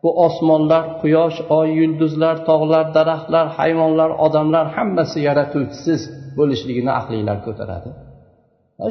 Bu 0.03 0.11
osmonlar 0.27 0.85
quyosh 1.03 1.39
oy 1.59 1.69
yulduzlar 1.81 2.37
tog'lar 2.49 2.85
daraxtlar 2.97 3.47
hayvonlar 3.59 4.11
odamlar 4.27 4.67
hammasi 4.77 5.19
yaratuvchisiz 5.29 6.01
bo'lishligini 6.39 6.93
aqlinglar 7.01 7.39
ko'taradi. 7.47 7.89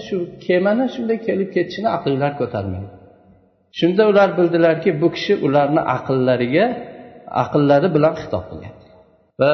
Shu 0.08 0.18
kemani 0.46 0.86
shunday 0.96 1.18
kelib 1.28 1.50
ketishini 1.56 1.90
aqlinglar 1.98 2.34
ko'tarmaydi. 2.42 2.90
Shunda 3.80 4.04
ular 4.12 4.30
bildilarki 4.38 4.90
bu 5.02 5.08
kishi 5.16 5.34
ularni 5.46 5.82
aqllariga 5.96 6.66
aqllari 7.44 7.88
bilan 7.96 8.14
xitob 8.22 8.44
qilgan. 8.50 8.74
Va 9.42 9.52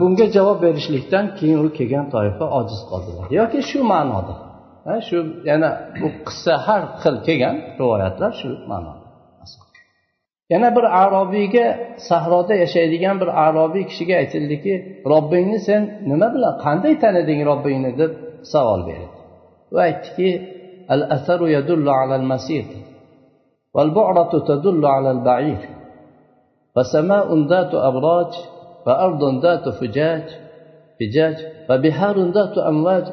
bunga 0.00 0.26
javob 0.36 0.58
berishlikdan 0.64 1.24
keyin 1.38 1.58
u 1.66 1.68
kelgan 1.78 2.06
toifa 2.14 2.44
ojiz 2.58 2.80
qoldilar. 2.90 3.26
Yoki 3.40 3.60
shu 3.70 3.80
ma'noda. 3.92 4.34
Shu 5.08 5.18
yana 5.50 5.70
bu 6.00 6.08
qissa 6.26 6.54
har 6.66 6.82
xil 7.02 7.16
kelgan 7.26 7.56
rivoyatlar 7.80 8.30
shu 8.40 8.48
ma'noda. 8.70 9.04
Yana 10.52 10.68
bir 10.76 10.86
arobiyga 11.02 11.66
sahroda 12.08 12.54
yashaydigan 12.64 13.16
bir 13.22 13.30
arobiy 13.46 13.84
kishiga 13.90 14.14
aytildiki 14.22 14.74
robbingni 15.12 15.58
sen 15.68 15.82
nima 16.10 16.28
bilan 16.34 16.54
qanday 16.64 16.94
taniding 17.02 17.40
robbingni? 17.50 17.90
deb 18.00 18.12
savol 18.52 18.80
berdi. 18.88 19.08
U 19.74 19.76
aytdiki 19.86 20.28
al 20.94 21.02
asaru 21.16 21.46
yadullu 21.56 21.90
alal 22.02 22.26
masir 22.32 22.64
والبعرة 23.75 24.33
تدل 24.49 24.85
على 24.85 25.11
البعير 25.11 25.61
فسماء 26.75 27.27
ذات 27.51 27.73
أبراج 27.89 28.31
فأرض 28.85 29.21
ذات 29.45 29.69
فجاج 29.69 30.25
فجاج 30.99 31.37
فبحار 31.67 32.17
ذات 32.37 32.57
أمواج 32.57 33.05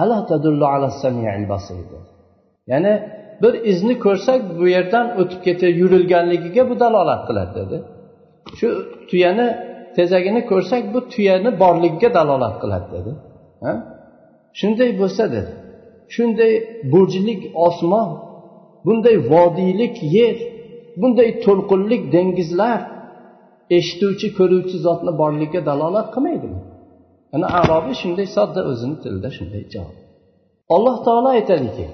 ألا 0.00 0.20
تدل 0.30 0.64
على 0.64 0.86
السميع 0.86 1.36
البصير 1.36 1.84
يعني 2.66 3.22
bir 3.42 3.54
izni 3.64 3.98
ko'rsak 3.98 4.40
bu 4.58 4.64
yerdan 4.68 5.06
o'tib 5.20 5.40
ketib 5.46 5.72
yurilganligiga 5.82 6.62
bu 6.70 6.74
dalolat 6.82 7.20
qiladi 7.28 7.52
dedi 7.60 7.76
shu 8.58 8.68
tuyani 9.10 9.48
tezagini 9.96 10.42
ko'rsak 10.50 10.82
bu 10.94 11.00
tuyani 11.12 11.50
borligiga 11.62 12.08
dalolat 12.18 12.54
qiladi 12.62 12.88
dedi 12.96 13.12
shunday 14.58 14.90
bo'lsa 15.00 15.24
dedi 15.34 15.52
shunday 16.14 16.52
burjlik 16.92 17.40
osmon 17.66 18.08
bunday 18.85 19.17
vodiylik 19.31 19.95
yer 20.17 20.37
bunday 21.01 21.29
to'lqinlik 21.45 22.03
dengizlar 22.15 22.79
eshituvchi 23.77 24.27
ko'ruvchi 24.37 24.77
zotni 24.85 25.11
borligiga 25.21 25.61
dalolat 25.69 26.07
qilmaydimi? 26.15 26.59
Ana 27.35 27.47
arobiy 27.59 27.95
shunday 28.01 28.27
sodda 28.37 28.61
o'zini 28.71 28.95
tilida 29.03 29.29
shunday 29.37 29.63
javob. 29.73 29.95
Alloh 30.75 30.95
taolo 31.07 31.29
aytadiki 31.37 31.85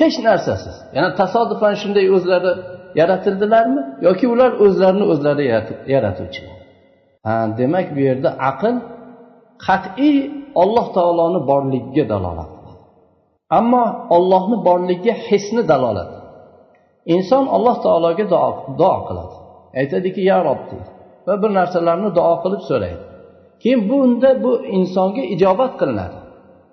hech 0.00 0.16
narsasiz. 0.28 0.76
Yana 0.96 1.10
tasodifan 1.20 1.74
shunday 1.82 2.06
o'zlari 2.16 2.52
yaratildilarmi? 3.00 3.82
Yoki 4.06 4.26
ular 4.34 4.50
o'zlarini 4.64 5.04
o'zlari 5.12 5.44
yaratuvchilar? 5.94 6.58
Ha 7.26 7.34
demak 7.60 7.86
bu 7.96 8.00
yerda 8.08 8.30
aql 8.50 8.74
qat'iy 9.66 10.16
olloh 10.62 10.86
taoloni 10.96 11.40
borligiga 11.50 12.04
dalolat. 12.12 12.51
Ammo 13.58 13.84
ollohni 14.16 14.56
borligiga 14.66 15.14
hisni 15.28 15.62
dalolat. 15.72 16.10
Inson 17.14 17.44
alloh 17.56 17.76
taologa 17.84 18.24
duo 18.80 18.96
qiladi. 19.08 19.34
Aytadiki 19.80 20.22
ya 20.30 20.38
rob 20.48 20.60
deydi 20.70 20.90
va 21.26 21.34
bir 21.42 21.50
narsalarni 21.58 22.10
duo 22.18 22.34
qilib 22.42 22.62
so'raydi. 22.70 23.02
Keyin 23.62 23.80
bunda 23.90 24.30
bu 24.44 24.52
insonga 24.78 25.22
ijobat 25.34 25.72
qilinadi. 25.80 26.18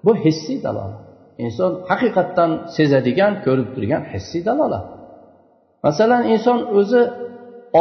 Bu 0.05 0.11
hissiy 0.23 0.59
dalolat. 0.65 1.01
Inson 1.45 1.71
haqiqatdan 1.89 2.51
sezadigan 2.75 3.33
ko'rib 3.45 3.69
turgan 3.75 4.03
hissiy 4.11 4.41
dalolat. 4.49 4.85
Masalan 5.85 6.23
inson 6.33 6.59
o'zi 6.79 7.01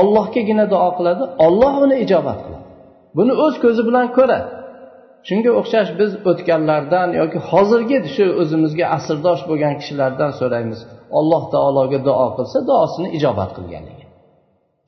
ollohgagina 0.00 0.64
duo 0.72 0.88
qiladi 0.98 1.24
olloh 1.46 1.74
uni 1.84 1.96
ijobat 2.04 2.38
qiladi. 2.44 2.66
Buni 3.16 3.32
o'z 3.44 3.54
ko'zi 3.64 3.82
bilan 3.88 4.06
ko'radi. 4.18 4.48
Shunga 5.26 5.50
o'xshash 5.60 5.90
biz 6.00 6.10
o'tganlardan 6.30 7.08
yoki 7.20 7.38
hozirgi 7.50 7.98
shu 8.14 8.26
o'zimizga 8.42 8.86
asrdosh 8.96 9.42
bo'lgan 9.48 9.74
kishilardan 9.80 10.30
so'raymiz. 10.40 10.80
Alloh 11.18 11.42
taologa 11.54 11.98
duo 12.08 12.26
qilsa 12.36 12.58
duosini 12.70 13.08
ijobat 13.18 13.50
qilganligi 13.56 14.04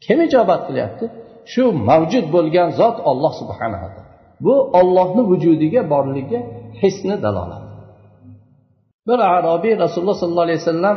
kim 0.05 0.19
ijobat 0.27 0.61
qilyapti? 0.69 1.05
Shu 1.53 1.65
mavjud 1.89 2.27
bo'lgan 2.37 2.69
zot 2.81 2.97
olloh 3.11 3.33
subhanahu 3.41 3.89
bu 4.45 4.55
ollohni 4.81 5.23
vujudiga 5.31 5.83
borligi 5.93 6.39
hisni 6.81 7.17
dalolat. 7.25 7.63
Bir 9.09 9.19
arobiy 9.37 9.75
rasululloh 9.85 10.19
sollallohu 10.23 10.47
alayhi 10.49 10.61
vasallam 10.65 10.97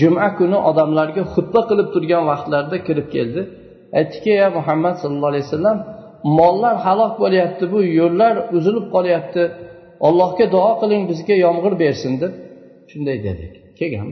juma 0.00 0.28
kuni 0.38 0.58
odamlarga 0.70 1.22
xutba 1.34 1.60
qilib 1.68 1.88
turgan 1.94 2.22
vaqtlarida 2.30 2.76
kirib 2.86 3.08
keldi. 3.14 3.40
Aytdiki 3.98 4.30
ya 4.42 4.48
muhammad 4.58 4.94
sallallohu 5.02 5.32
alayhi 5.32 5.46
vasallam 5.48 5.78
mollar 6.38 6.76
halok 6.84 7.14
bo'lyapti 7.22 7.64
bu 7.72 7.78
yo'llar 8.00 8.34
uzilib 8.56 8.86
qolyapti. 8.94 9.42
Allohga 10.06 10.46
duo 10.54 10.72
qiling 10.80 11.02
bizga 11.10 11.36
yomg'ir 11.44 11.74
bersin 11.82 12.12
deb 12.22 12.32
shunday 12.90 13.18
dedik. 13.26 13.52
Kelgan 13.78 14.08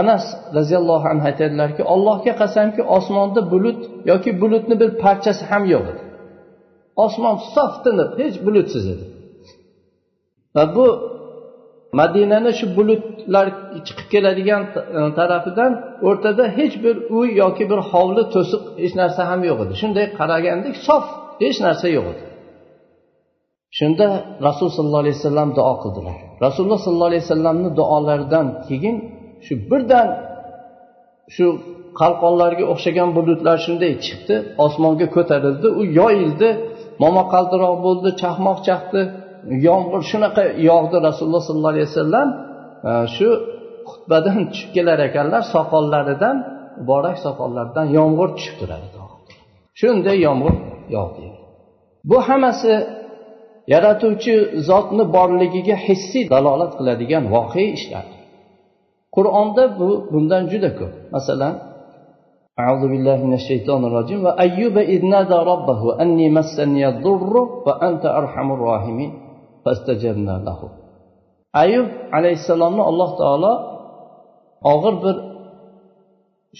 anas 0.00 0.24
roziyallohu 0.56 1.06
anhu 1.12 1.24
aytadilarki 1.30 1.82
allohga 1.94 2.32
qasamki 2.42 2.82
osmonda 2.96 3.40
bulut 3.52 3.80
yoki 4.10 4.30
bulutni 4.40 4.74
bir 4.80 4.90
parchasi 5.04 5.44
ham 5.50 5.64
yo'q 5.74 5.84
edi. 5.92 6.02
Osmon 7.04 7.36
sof 7.54 7.72
tiniq 7.84 8.10
hech 8.20 8.36
bulutsiz 8.46 8.84
edi. 8.94 9.04
Va 10.54 10.64
bu 10.76 10.86
madinani 12.00 12.52
shu 12.58 12.66
bulutlar 12.76 13.46
chiqib 13.86 14.06
keladigan 14.12 14.62
e, 14.98 15.00
tarafidan 15.18 15.72
o'rtada 16.08 16.44
hech 16.58 16.74
bir 16.84 16.96
uy 17.18 17.28
yoki 17.42 17.64
bir 17.70 17.80
hovli 17.90 18.22
to'siq 18.34 18.62
hech 18.82 18.94
narsa 19.00 19.20
ham 19.30 19.40
yo'q 19.48 19.58
edi. 19.64 19.74
Shunday 19.82 20.06
qaragandik 20.18 20.74
sof 20.88 21.04
hech 21.42 21.58
narsa 21.66 21.86
yo'q 21.96 22.06
edi. 22.12 22.24
Shunda 23.78 24.06
rasululloh 24.46 24.76
sollallohu 24.78 25.02
alayhi 25.04 25.18
vasallam 25.20 25.48
duo 25.58 25.74
qildilar. 25.82 26.16
Rasululloh 26.44 26.80
sollallohu 26.84 27.10
alayhi 27.12 27.24
vasallamni 27.26 27.70
duolaridan 27.78 28.46
keyin 28.68 28.96
shu 29.46 29.54
birdan 29.70 30.08
shu 31.34 31.46
qalqonlarga 32.00 32.64
o'xshagan 32.72 33.08
bulutlar 33.16 33.56
shunday 33.66 33.92
chiqdi 34.04 34.34
osmonga 34.64 35.06
ko'tarildi 35.16 35.68
u 35.80 35.82
yoyildi 36.00 36.48
momaqaldiroq 37.04 37.76
bo'ldi 37.86 38.10
chaqmoq 38.22 38.58
chaqdi. 38.68 39.00
yomg'ir 39.67 40.01
shunaqa 40.11 40.43
yog'di 40.69 40.97
rasululloh 41.07 41.43
sollallohu 41.47 41.73
alayhi 41.75 41.87
vasallam 41.91 42.27
e, 42.89 42.91
shu 43.15 43.29
xutbadan 43.89 44.39
tushib 44.51 44.69
kelar 44.75 44.99
ekanlar 45.07 45.43
soqollaridan 45.55 46.35
muborak 46.79 47.17
soqollaridan 47.25 47.87
yomg'ir 47.97 48.29
tushib 48.37 48.55
turadi 48.61 48.87
shunday 49.79 50.17
yomg'ir 50.27 50.55
yog'di 50.95 51.27
bu 52.09 52.17
hammasi 52.27 52.73
yaratuvchi 53.73 54.33
zotni 54.69 55.03
borligiga 55.15 55.75
hissiy 55.85 56.23
dalolat 56.33 56.71
qiladigan 56.79 57.23
voqea 57.35 57.69
ishlar 57.77 58.05
qur'onda 59.15 59.63
bu 59.79 59.89
bundan 60.11 60.43
juda 60.51 60.69
ko'p 60.79 60.93
masalan 61.15 61.55
أعوذ 62.61 62.83
بالله 62.91 63.17
من 63.25 63.33
الشيطان 63.33 63.81
الرجيم 63.89 64.19
وأيوب 64.25 64.77
إذ 64.77 65.01
نادى 65.13 65.39
ربه 65.51 66.01
أني 66.01 66.29
مسني 66.37 66.87
الضر 66.87 67.33
وأنت 67.65 68.03
أرحم 68.05 68.47
الراحمين 68.51 69.11
فاستجبنا 69.13 69.21
له 69.21 69.26
ayub 71.62 71.88
alayhissalomni 72.18 72.82
alloh 72.90 73.10
taolo 73.20 73.52
og'ir 74.72 74.94
bir 75.04 75.16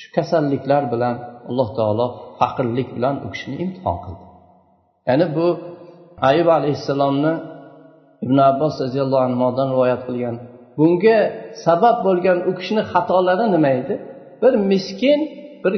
shu 0.01 0.09
kasalliklar 0.17 0.83
bilan 0.93 1.15
alloh 1.51 1.69
taolo 1.79 2.07
faqirlik 2.39 2.89
bilan 2.97 3.15
u 3.27 3.29
kishini 3.33 3.57
imtihon 3.65 3.97
qildi 4.05 4.25
ya'ni 5.09 5.27
bu 5.37 5.47
ayub 6.31 6.49
alayhissalomni 6.59 7.33
ibn 8.25 8.37
abbos 8.51 8.75
roziyallohu 8.85 9.23
anhudan 9.29 9.69
rivoyat 9.75 10.03
qilgan 10.09 10.37
bunga 10.79 11.19
sabab 11.67 11.97
bo'lgan 12.07 12.39
u 12.51 12.53
kishini 12.59 12.83
xatolari 12.93 13.47
nima 13.55 13.71
edi 13.81 13.95
bir 14.43 14.53
miskin 14.71 15.21
bir 15.65 15.75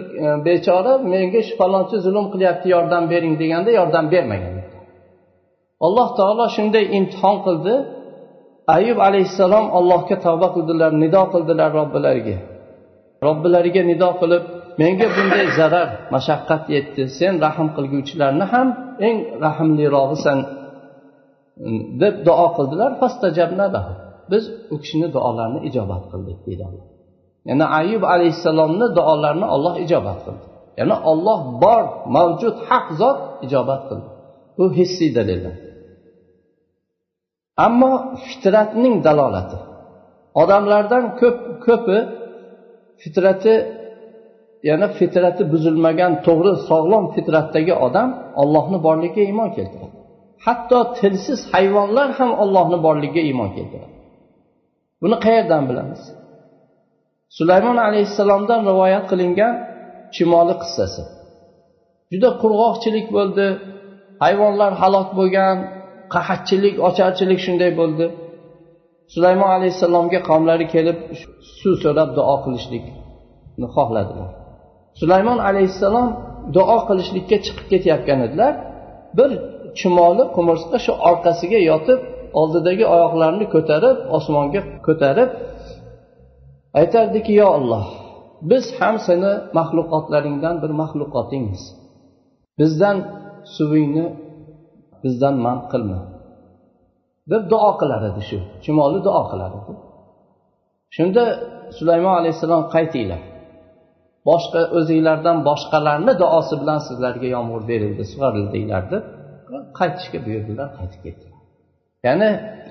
bechora 0.47 0.93
menga 1.13 1.41
shu 1.49 1.55
falonchi 1.61 1.97
zulm 2.07 2.27
qilyapti 2.33 2.67
yordam 2.75 3.05
bering 3.13 3.35
deganda 3.43 3.71
yordam 3.81 4.05
bermagan 4.15 4.60
alloh 5.87 6.09
taolo 6.19 6.45
shunday 6.57 6.85
imtihon 6.99 7.37
qildi. 7.47 7.75
Ayub 8.77 8.99
alayhissalom 9.09 9.67
allohga 9.79 10.17
tavba 10.27 10.49
qildilar 10.57 10.91
nido 11.03 11.23
qildilar 11.33 11.71
robbilariga. 11.81 12.39
Robbilariga 13.27 13.83
nido 13.91 14.11
qilib 14.21 14.43
menga 14.81 15.07
bunday 15.17 15.47
zarar 15.59 15.89
mashaqqat 16.15 16.63
yetdi. 16.75 17.03
Sen 17.19 17.33
rahm 17.45 17.69
qilguvchilarni 17.77 18.47
ham 18.53 18.69
eng 19.07 19.17
rahmlirog'isan 19.45 20.39
mm, 21.67 21.83
deb 22.03 22.15
duo 22.27 22.47
qildilar. 22.57 22.91
Biz 24.33 24.45
u 24.73 24.77
kishini 24.83 25.09
duolarini 25.15 25.61
ijobat 25.69 26.05
qildik 26.13 26.39
deydi 26.47 26.63
alloh. 26.69 26.87
Ya'ni 27.49 27.67
ayub 27.81 28.03
alayhissalomni 28.15 28.87
duolarini 28.99 29.47
olloh 29.55 29.75
ijobat 29.85 30.19
qildi. 30.27 30.45
Ya'ni 30.81 30.97
olloh 31.11 31.41
bor 31.63 31.83
mavjud 32.17 32.57
haq 32.69 32.87
zot 33.01 33.19
ijobat 33.47 33.83
qildi. 33.89 34.09
Bu 34.59 34.65
hissiy 34.79 35.11
dalillar 35.19 35.57
ammo 37.67 37.93
fitratning 38.27 38.95
dalolati. 39.07 39.57
Odamlardan 40.43 41.05
ko'p 41.21 41.39
ko'pi 41.67 41.99
fitrati 43.03 43.55
ya'ni 44.69 44.87
fitrati 44.99 45.43
buzilmagan 45.53 46.13
to'g'ri 46.27 46.53
sog'lom 46.69 47.05
fitratdagi 47.15 47.75
odam 47.87 48.09
ollohni 48.43 48.79
borligiga 48.87 49.23
iymon 49.31 49.51
keltiradi. 49.57 49.97
Hatto 50.47 50.79
tilsiz 50.99 51.41
hayvonlar 51.53 52.09
ham 52.19 52.31
ollohni 52.43 52.79
borligiga 52.87 53.23
iymon 53.31 53.51
keltiradi. 53.57 53.95
Buni 55.03 55.17
qayerdan 55.25 55.63
bilamiz? 55.71 56.03
Sulaymon 57.39 57.79
alayhissalomdan 57.89 58.61
rivoyat 58.71 59.05
qilingan 59.11 59.55
chumoli 60.15 60.55
qissasi. 60.63 61.03
Juda 62.13 62.31
qurg'oqchilik 62.43 63.07
bo'ldi 63.17 63.47
hayvonlar 64.25 64.73
halok 64.83 65.09
bo'lgan 65.19 65.57
qahatchilik 66.15 66.75
ocharchilik 66.89 67.41
shunday 67.47 67.71
bo'ldi. 67.81 68.07
Sulaymon 69.15 69.51
alayhissalomga 69.57 70.21
qavmlari 70.29 70.67
kelib 70.75 70.99
suv 71.59 71.75
so'rab 71.85 72.11
duo 72.19 72.37
qilishlikni 72.45 73.67
xohladilar. 73.77 74.31
Sulaymon 75.01 75.39
alayhissalom 75.49 76.09
duo 76.57 76.79
qilishlikka 76.89 77.37
chiqib 77.45 77.67
ketayotgan 77.73 78.19
edilar. 78.27 78.53
Bir 79.19 79.31
chumoli 79.79 80.25
qumursqa 80.37 80.79
shu 80.85 80.93
orqasiga 81.11 81.61
yotib 81.71 82.01
oldidagi 82.41 82.85
oyoqlarini 82.95 83.47
ko'tarib 83.55 83.97
osmonga 84.17 84.61
ko'tarib 84.87 85.31
aytardiki 86.81 87.33
yo 87.41 87.47
olloh 87.59 87.87
biz 88.51 88.65
ham 88.79 88.97
seni 89.07 89.33
maxluqotlaringdan 89.59 90.55
bir 90.63 90.71
maxluqotingmiz 90.81 91.63
bizdan 92.59 92.97
suvingni 93.57 94.07
bizdan 95.03 95.35
man 95.47 95.59
qilma. 95.73 96.01
Deb 97.31 97.43
duo 97.53 97.71
qilar 97.81 98.03
edi 98.11 98.23
shu. 98.29 98.39
Chumoli 98.65 98.99
duo 99.07 99.23
qilar 99.31 99.53
edi. 99.61 99.73
Shunda 100.97 101.25
sulaymon 101.77 102.15
alayhissalom 102.21 102.63
qaytinglar. 102.75 103.23
Boshqa 104.29 104.61
o'zinglardan 104.79 105.37
boshqalarni 105.49 106.13
duosi 106.23 106.55
bilan 106.61 106.81
sizlarga 106.89 107.29
yomg'ir 107.37 107.63
berildi 107.71 108.03
sug'orildinglar 108.13 108.83
deb 108.93 109.05
qaytishga 109.79 110.19
buyurdilar 110.27 110.69
qaytib 110.79 111.01
ketdilar. 111.07 111.41
Ya'ni 112.07 112.31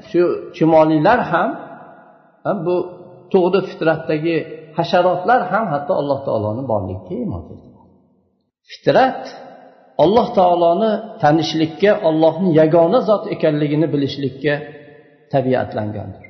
shu 0.10 0.22
chumolilar 0.58 1.20
ham 1.32 1.50
bu 2.66 2.76
tug'di 3.34 3.60
fitratdagi 3.70 4.36
hasharotlar 4.78 5.42
ham 5.52 5.66
hatto 5.74 5.94
alloh 6.02 6.20
taoloni 6.28 6.64
borligiga 6.72 7.14
iymon 7.24 7.42
keltiradi 7.48 7.90
fitrat 8.72 9.24
alloh 10.05 10.27
taoloni 10.39 10.91
tanishlikka 11.23 11.91
ollohni 12.09 12.51
yagona 12.61 12.99
zot 13.09 13.25
ekanligini 13.35 13.87
bilishlikka 13.93 14.55
tabiatlangandir 15.33 16.25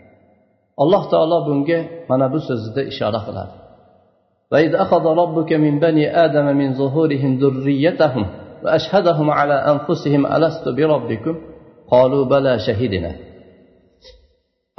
alloh 0.83 1.03
taolo 1.13 1.39
bunga 1.47 1.79
mana 2.11 2.27
bu 2.33 2.39
so'zida 2.49 2.83
ishora 2.93 3.21
qiladi 3.29 3.55
وإذ 4.53 4.75
أخذ 4.75 5.05
ربك 5.23 5.53
من 5.53 5.75
بني 5.81 6.25
آدم 6.25 6.47
من 6.61 6.69
ظهورهم 6.81 7.31
ذريتهم 7.43 8.27
وأشهدهم 8.65 9.31
على 9.31 9.55
أنفسهم 9.73 10.27
ألست 10.27 10.69
بربكم 10.69 11.35
قالوا 11.93 12.25
بلى 12.25 12.59
شهدنا 12.67 13.13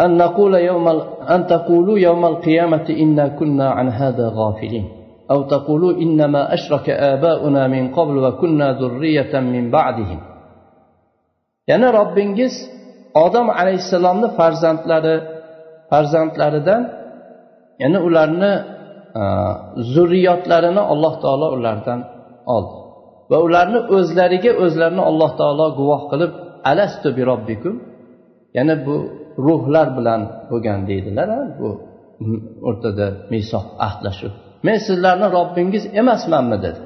أن 0.01 0.17
نقول 0.17 0.53
يوم 0.55 0.87
أن 1.33 1.47
تقولوا 1.47 1.99
يوم 1.99 2.25
القيامة 2.25 2.85
إنا 2.89 3.27
كنا 3.27 3.69
عن 3.69 3.89
هذا 3.89 4.31
غافلين 4.35 4.85
أو 5.31 5.39
تقولوا 5.43 5.93
إنما 6.03 6.53
أشرك 6.53 6.89
آباؤنا 6.89 7.67
من 7.67 7.83
قبل 7.97 8.15
وكنا 8.17 8.67
ذرية 8.81 9.33
من 9.39 9.71
بعدهم 9.71 10.19
يعني 11.67 11.85
ربingiz 11.85 12.53
odam 13.23 13.47
alayhissalomni 13.49 14.27
farzandlari 14.37 15.15
farzandlaridan 15.89 16.81
ya'ni 17.81 17.99
ularni 18.07 18.53
zurriyotlarini 19.93 20.81
alloh 20.93 21.13
taolo 21.23 21.47
ulardan 21.57 21.99
oldi 22.55 22.75
va 23.31 23.37
ularni 23.47 23.79
o'zlariga 23.95 24.51
o'zlarini 24.63 25.03
alloh 25.09 25.31
taolo 25.39 25.65
guvoh 25.79 26.01
qilib 26.11 26.31
alastu 26.71 27.07
bi 27.17 27.21
robbikum 27.31 27.75
ya'ni 28.57 28.75
bu 28.85 28.95
ruhlar 29.45 29.87
bilan 29.97 30.21
bo'lgan 30.49 30.79
deydilar 30.89 31.29
bu 31.59 31.69
o'rtada 32.69 33.07
misoq 33.33 33.65
ahdlashuv 33.87 34.33
Men 34.66 34.78
sizlarni 34.86 35.26
robbingiz 35.36 35.84
emasmanmi 36.00 36.58
dedi. 36.64 36.80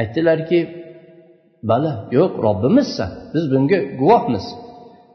Aytdilarki 0.00 0.58
bala 1.70 1.92
yo'q 2.18 2.32
robbimizsan 2.46 3.10
biz 3.34 3.44
bunga 3.52 3.78
guvohmiz. 4.00 4.46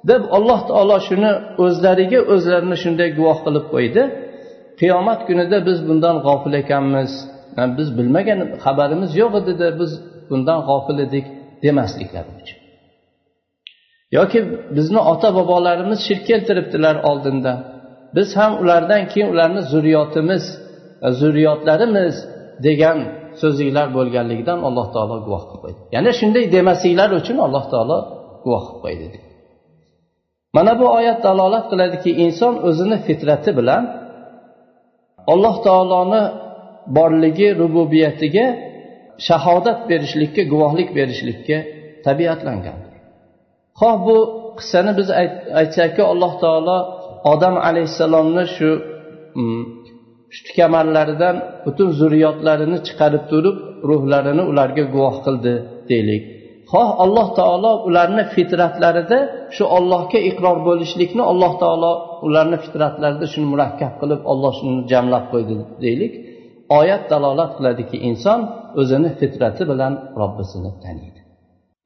Deb 0.09 0.21
alloh 0.37 0.59
taolo 0.69 0.97
shuni 1.07 1.31
o'zlariga 1.63 2.19
o'zlarini 2.33 2.77
shunday 2.83 3.09
guvoh 3.17 3.37
qilib 3.45 3.65
qo'ydi. 3.73 4.03
Qiyomat 4.79 5.19
kunida 5.27 5.57
biz 5.67 5.77
bundan 5.87 6.15
g'ofil 6.25 6.53
ekanmiz. 6.63 7.11
Biz 7.77 7.87
bilmagan 7.97 8.39
xabarimiz 8.63 9.11
yo'q 9.21 9.33
edida 9.41 9.67
biz 9.79 9.91
bundan 10.29 10.59
g'ofil 10.67 10.97
edik 11.05 11.25
demasliklari 11.63 12.31
uchun. 12.41 12.59
Yoki 14.17 14.39
bizni 14.77 14.99
ota 15.11 15.29
bobolarimiz 15.37 15.99
shirk 16.07 16.23
keltiribdilar 16.29 16.95
oldinda. 17.09 17.53
Biz 18.15 18.29
ham 18.39 18.51
ulardan 18.61 19.03
keyin 19.11 19.29
ularni 19.33 19.61
zurriyotimiz 19.71 20.43
zurriyotlarimiz 21.19 22.15
degan 22.67 22.97
so'zinglar 23.41 23.87
bo'lganligidan 23.97 24.59
alloh 24.67 24.87
taolo 24.95 25.15
guvoh 25.25 25.43
qilib 25.49 25.61
qo'ydi. 25.63 25.79
Ya'ni 25.95 26.11
shunday 26.19 26.45
demasinglar 26.55 27.09
uchun 27.19 27.37
alloh 27.45 27.63
taolo 27.73 27.97
guvoh 28.45 28.63
qilib 28.67 28.81
qo'ydi 28.85 29.19
mana 30.57 30.71
bu 30.79 30.85
oyat 30.97 31.19
dalolat 31.27 31.65
qiladiki 31.71 32.11
inson 32.25 32.53
o'zini 32.67 32.97
fitrati 33.07 33.51
bilan 33.59 33.83
alloh 35.33 35.55
taoloni 35.67 36.23
borligi 36.97 37.47
rububiyatiga 37.61 38.45
shahodat 39.27 39.79
berishlikka 39.89 40.43
guvohlik 40.53 40.89
berishlikka 40.97 41.57
tabiatlangan. 42.05 42.79
Xoh 43.79 43.95
bu 44.07 44.17
qissani 44.59 44.91
biz 44.99 45.07
aytsakki 45.61 46.03
alloh 46.11 46.33
taolo 46.43 46.77
odam 47.33 47.55
alayhissalomni 47.67 48.43
shu 48.55 48.69
mm, 49.39 49.63
pushti 50.29 50.51
kamarlaridan 50.59 51.35
butun 51.65 51.89
zurriyotlarini 51.99 52.77
chiqarib 52.87 53.23
turib 53.31 53.57
ruhlarini 53.89 54.43
ularga 54.51 54.83
guvoh 54.93 55.15
qildi 55.25 55.53
deylik. 55.89 56.23
Xoh 56.71 56.89
alloh 57.03 57.27
taolo 57.39 57.71
ularni 57.87 58.23
fitratlarida 58.35 59.19
shu 59.55 59.63
ollohga 59.77 60.19
iqror 60.29 60.57
bo'lishlikni 60.67 61.23
alloh 61.31 61.53
taolo 61.63 61.91
ularni 62.27 62.57
fitratlarida 62.63 63.25
shuni 63.33 63.47
murakkab 63.53 63.93
qilib 64.01 64.21
olloh 64.31 64.53
shuni 64.59 64.81
jamlab 64.91 65.25
qo'ydi 65.33 65.53
deylik. 65.83 66.13
Oyat 66.79 67.03
dalolat 67.11 67.51
qiladiki 67.57 67.97
inson 68.09 68.39
o'zini 68.81 69.09
fitrati 69.19 69.63
bilan 69.71 69.93
robbisini 70.21 70.71
taniydi. 70.83 71.19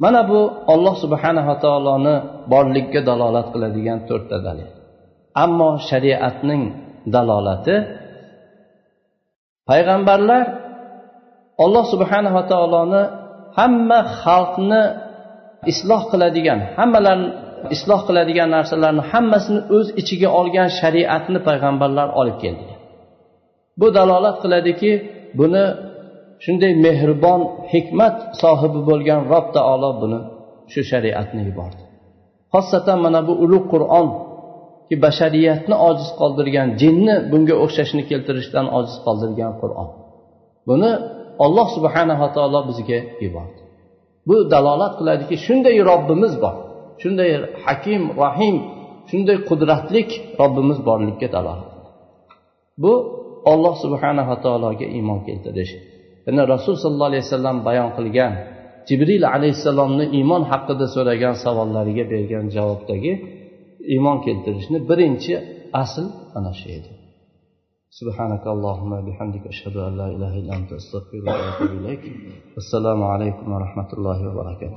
Mana 0.04 0.22
bu 0.30 0.40
olloh 0.74 0.96
subhanava 1.04 1.56
taoloni 1.66 2.16
borligiga 2.54 3.02
dalolat 3.10 3.48
qiladigan 3.54 4.00
to'rtta 4.10 4.38
dalil. 4.48 4.70
Ammo 5.44 5.70
shariatning 5.90 6.64
dalolati 7.16 7.76
payg'ambarlar 9.72 10.46
olloh 11.64 11.86
subhanava 11.94 12.42
taoloni 12.52 13.04
hamma 13.58 14.00
xalqni 14.24 14.84
isloh 15.72 16.02
qiladigan 16.12 16.60
hammalarni 16.78 17.30
isloh 17.76 18.02
qiladigan 18.08 18.50
narsalarni 18.58 19.04
hammasini 19.12 19.62
o'z 19.78 19.88
ichiga 20.02 20.30
olgan 20.40 20.70
shariatni 20.80 21.40
payg'ambarlar 21.48 22.08
olib 22.22 22.38
keldi. 22.44 22.74
Bu 23.80 23.88
dalolat 23.98 24.38
qiladiki 24.44 24.92
buni 25.40 25.66
shunday 26.44 26.74
mehribon 26.86 27.42
hikmat 27.74 28.16
sohibi 28.42 28.80
bo'lgan 28.90 29.22
rob 29.34 29.46
taolo 29.56 29.90
buni 30.02 30.20
shu 30.72 30.82
shariatni 30.92 31.42
yubordi. 31.50 31.84
Xosatan 32.54 32.98
mana 33.06 33.20
bu 33.28 33.34
ulug' 33.46 33.68
qur'on 33.74 34.08
bashariyatni 35.06 35.76
ojiz 35.90 36.10
qoldirgan 36.20 36.68
jinni 36.82 37.16
bunga 37.32 37.56
o'xshashni 37.64 38.04
keltirishdan 38.10 38.66
ojiz 38.78 38.96
qoldirgan 39.06 39.54
qur'on. 39.62 39.90
Buni 40.70 40.92
olloh 41.46 41.68
subhanava 41.76 42.28
taolo 42.36 42.60
bizga 42.70 43.00
yubordi. 43.24 43.62
Bu 44.28 44.36
dalolat 44.54 44.94
qiladiki 45.00 45.36
shunday 45.46 45.76
robbimiz 45.90 46.34
bor 46.44 46.56
shunday 47.02 47.30
hakim 47.66 48.04
rahim 48.24 48.56
shunday 49.10 49.38
qudratlik 49.50 50.10
robbimiz 50.42 50.80
borligiga 50.88 51.30
dalolat 51.36 51.72
bu 52.84 52.94
olloh 53.52 53.76
subhanava 53.84 54.36
taologa 54.46 54.86
iymon 54.98 55.20
keltirish. 55.28 55.74
Yana 56.28 56.44
rasul 56.54 56.76
sollallohu 56.84 57.12
alayhi 57.12 57.26
vasallam 57.28 57.58
bayon 57.68 57.90
qilgan 57.98 58.34
jibril 58.88 59.24
alayhissalomni 59.36 60.06
iymon 60.18 60.44
haqida 60.52 60.86
so'ragan 60.96 61.36
savollariga 61.44 62.04
bergan 62.14 62.46
javobdagi 62.56 63.12
iymon 63.95 64.17
keltirishni 64.25 64.79
birinchi 64.89 65.33
asl 65.83 66.05
ana 66.39 66.53
shu 66.61 66.69
edi 66.79 66.93
سبحانك 68.01 68.45
اللهم 68.55 68.93
بحمدك 69.07 69.45
أشهد 69.55 69.77
أن 69.89 69.93
لا 70.01 70.07
إله 70.15 70.33
إلا 70.41 70.53
أنت 70.61 70.71
أستغفرك 70.81 71.25
وأتوب 71.27 71.71
إليك 71.81 72.03
والسلام 72.55 73.01
عليكم 73.13 73.47
ورحمة 73.55 73.91
الله 73.97 74.19
وبركاته 74.29 74.77